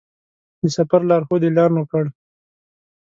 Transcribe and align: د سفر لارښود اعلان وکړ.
د 0.61 0.63
سفر 0.77 1.01
لارښود 1.09 1.41
اعلان 1.45 1.71
وکړ. 1.75 2.03